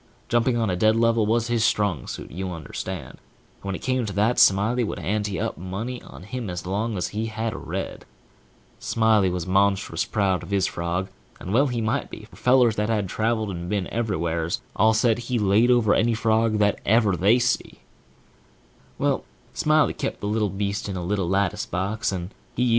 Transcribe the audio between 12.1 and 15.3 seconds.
for fellers that had traveled and been everywheres, all said